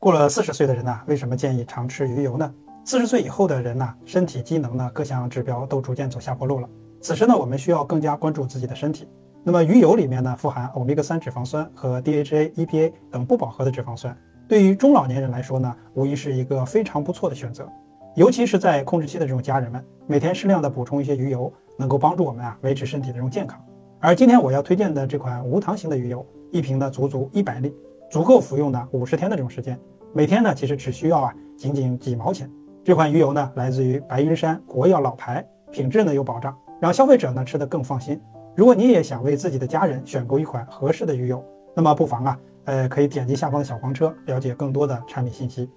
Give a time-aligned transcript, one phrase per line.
[0.00, 2.50] 过了四十岁的人呢，为什么建议常吃鱼油呢？
[2.86, 6.66] 四十岁以后的人呢，身体机能呢各项指标都逐渐走下坡路了。
[7.02, 9.06] 此时呢，我们需要更加关注自己的身体。
[9.44, 14.16] 那么鱼油里面呢，富含欧米伽三脂肪酸和 DHA、EPA 等不饱和的脂肪酸，
[14.48, 17.68] 对于中老年人来说呢，无疑是一个非常不错的选择。
[18.16, 23.62] 尤其是在控制期的这种家人们，每天适量的补充一些鱼油，能够帮助我们啊维持身体的这种健康。
[23.98, 27.70] 而今天我要推荐的这款无糖型的鱼油，一瓶呢足足一百粒，
[28.10, 29.78] 足够服用的五十天的这种时间。
[30.12, 32.50] 每天呢，其实只需要啊，仅仅几毛钱。
[32.82, 38.20] 这款鱼油呢，来自于白云山国药老牌，品质呢有保障，让消费者呢吃得更放心。
[38.56, 45.70] 如果你也想为自己的家人选购一款合适的鱼油，那么不妨啊，呃，可以点击下方的小黄车，了解更多的产品信息。